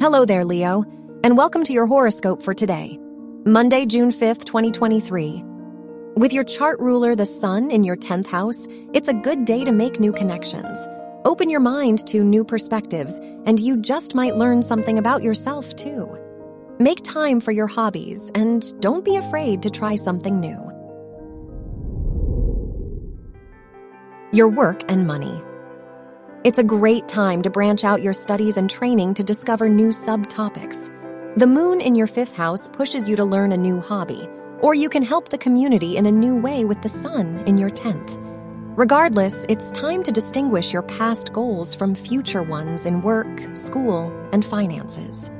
Hello 0.00 0.24
there, 0.24 0.44
Leo, 0.44 0.84
and 1.24 1.36
welcome 1.36 1.64
to 1.64 1.72
your 1.72 1.88
horoscope 1.88 2.40
for 2.40 2.54
today, 2.54 2.96
Monday, 3.44 3.84
June 3.84 4.12
5th, 4.12 4.44
2023. 4.44 5.42
With 6.14 6.32
your 6.32 6.44
chart 6.44 6.78
ruler, 6.78 7.16
the 7.16 7.26
sun, 7.26 7.72
in 7.72 7.82
your 7.82 7.96
10th 7.96 8.28
house, 8.28 8.68
it's 8.94 9.08
a 9.08 9.12
good 9.12 9.44
day 9.44 9.64
to 9.64 9.72
make 9.72 9.98
new 9.98 10.12
connections. 10.12 10.78
Open 11.24 11.50
your 11.50 11.58
mind 11.58 12.06
to 12.06 12.22
new 12.22 12.44
perspectives, 12.44 13.14
and 13.44 13.58
you 13.58 13.76
just 13.76 14.14
might 14.14 14.36
learn 14.36 14.62
something 14.62 14.98
about 14.98 15.24
yourself, 15.24 15.74
too. 15.74 16.16
Make 16.78 17.02
time 17.02 17.40
for 17.40 17.50
your 17.50 17.66
hobbies, 17.66 18.30
and 18.36 18.80
don't 18.80 19.04
be 19.04 19.16
afraid 19.16 19.62
to 19.62 19.70
try 19.70 19.96
something 19.96 20.38
new. 20.38 20.62
Your 24.30 24.48
work 24.48 24.88
and 24.88 25.08
money. 25.08 25.42
It's 26.44 26.60
a 26.60 26.64
great 26.64 27.08
time 27.08 27.42
to 27.42 27.50
branch 27.50 27.82
out 27.82 28.00
your 28.00 28.12
studies 28.12 28.56
and 28.58 28.70
training 28.70 29.14
to 29.14 29.24
discover 29.24 29.68
new 29.68 29.88
subtopics. 29.88 30.88
The 31.36 31.48
moon 31.48 31.80
in 31.80 31.96
your 31.96 32.06
fifth 32.06 32.36
house 32.36 32.68
pushes 32.68 33.08
you 33.08 33.16
to 33.16 33.24
learn 33.24 33.50
a 33.50 33.56
new 33.56 33.80
hobby, 33.80 34.28
or 34.60 34.72
you 34.72 34.88
can 34.88 35.02
help 35.02 35.30
the 35.30 35.38
community 35.38 35.96
in 35.96 36.06
a 36.06 36.12
new 36.12 36.36
way 36.36 36.64
with 36.64 36.80
the 36.80 36.88
sun 36.88 37.42
in 37.46 37.58
your 37.58 37.70
10th. 37.70 38.16
Regardless, 38.76 39.46
it's 39.48 39.72
time 39.72 40.04
to 40.04 40.12
distinguish 40.12 40.72
your 40.72 40.82
past 40.82 41.32
goals 41.32 41.74
from 41.74 41.96
future 41.96 42.44
ones 42.44 42.86
in 42.86 43.02
work, 43.02 43.40
school, 43.56 44.12
and 44.32 44.44
finances. 44.44 45.32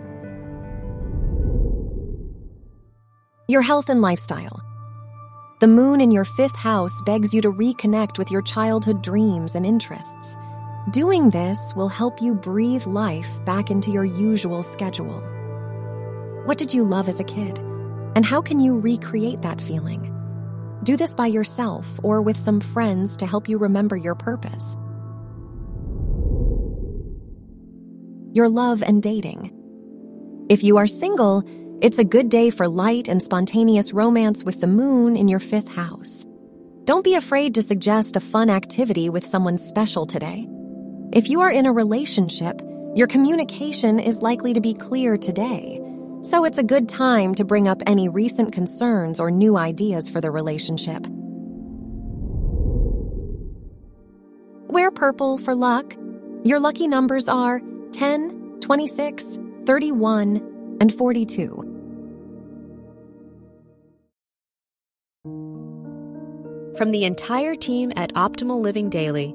Your 3.47 3.63
health 3.63 3.89
and 3.89 4.01
lifestyle. 4.01 4.61
The 5.61 5.69
moon 5.69 6.01
in 6.01 6.11
your 6.11 6.25
fifth 6.25 6.57
house 6.57 7.01
begs 7.03 7.33
you 7.33 7.41
to 7.43 7.53
reconnect 7.53 8.19
with 8.19 8.33
your 8.33 8.43
childhood 8.43 9.01
dreams 9.01 9.55
and 9.55 9.65
interests. 9.65 10.37
Doing 10.93 11.29
this 11.29 11.75
will 11.75 11.91
help 11.91 12.23
you 12.23 12.35
breathe 12.35 12.87
life 12.87 13.45
back 13.45 13.71
into 13.71 13.91
your 13.91 14.07
usual 14.07 14.63
schedule. 14.63 15.21
What 16.47 16.57
did 16.57 16.73
you 16.73 16.85
love 16.85 17.09
as 17.09 17.21
a 17.21 17.25
kid? 17.25 17.59
And 18.15 18.25
how 18.25 18.41
can 18.41 18.59
you 18.59 18.79
recreate 18.79 19.43
that 19.43 19.61
feeling? 19.61 20.15
Do 20.85 20.97
this 20.97 21.15
by 21.15 21.27
yourself 21.27 21.87
or 22.03 22.23
with 22.23 22.39
some 22.39 22.61
friends 22.61 23.19
to 23.19 23.27
help 23.27 23.51
you 23.51 23.59
remember 23.59 23.97
your 23.97 24.15
purpose. 24.15 24.77
Your 28.33 28.49
love 28.49 28.83
and 28.83 29.03
dating. 29.03 30.47
If 30.49 30.63
you 30.63 30.79
are 30.79 30.87
single, 30.87 31.43
it's 31.83 31.99
a 31.99 32.05
good 32.05 32.31
day 32.31 32.49
for 32.49 32.67
light 32.67 33.09
and 33.09 33.23
spontaneous 33.23 33.93
romance 33.93 34.43
with 34.43 34.63
the 34.63 34.67
moon 34.67 35.17
in 35.17 35.29
your 35.29 35.41
fifth 35.41 35.71
house. 35.71 36.25
Don't 36.85 37.05
be 37.05 37.15
afraid 37.15 37.57
to 37.57 37.63
suggest 37.63 38.17
a 38.17 38.21
fun 38.21 38.49
activity 38.49 39.11
with 39.11 39.27
someone 39.27 39.59
special 39.59 40.07
today. 40.07 40.49
If 41.11 41.31
you 41.31 41.41
are 41.41 41.51
in 41.51 41.65
a 41.65 41.73
relationship, 41.73 42.61
your 42.95 43.07
communication 43.07 43.99
is 43.99 44.21
likely 44.21 44.53
to 44.53 44.61
be 44.61 44.75
clear 44.75 45.17
today, 45.17 45.81
so 46.21 46.45
it's 46.45 46.59
a 46.59 46.63
good 46.63 46.87
time 46.87 47.35
to 47.37 47.47
bring 47.47 47.67
up 47.67 47.81
any 47.87 48.11
recent 48.11 48.53
concerns 48.53 49.19
or 49.19 49.31
new 49.31 49.57
ideas 49.57 50.11
for 50.11 50.21
the 50.21 50.31
relationship. 50.31 51.07
Wear 54.69 54.91
purple 54.91 55.39
for 55.39 55.55
luck. 55.55 55.97
Your 56.45 56.61
lucky 56.61 56.87
numbers 56.87 57.27
are 57.27 57.63
10, 57.93 58.59
26, 58.61 59.39
31, 59.65 60.77
and 60.83 60.93
42. 60.93 61.65
From 66.77 66.91
the 66.91 67.05
entire 67.05 67.55
team 67.57 67.93
at 67.97 68.13
Optimal 68.13 68.61
Living 68.61 68.91
Daily, 68.91 69.35